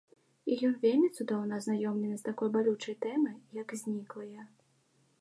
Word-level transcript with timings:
І 0.53 0.55
ён 0.69 0.71
вельмі 0.85 1.09
цудоўна 1.17 1.59
азнаёмлены 1.61 2.17
з 2.21 2.27
такой 2.31 2.49
балючай 2.57 2.95
тэмай, 3.07 3.37
як 3.63 3.67
зніклыя. 3.83 4.53